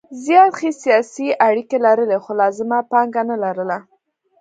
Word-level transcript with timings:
زیات 0.25 0.51
ښې 0.59 0.71
سیاسي 0.83 1.27
اړیکې 1.47 1.77
لرلې 1.85 2.17
خو 2.23 2.31
لازمه 2.41 2.79
پانګه 2.91 3.21
نه 3.29 3.35
لرله. 3.43 3.77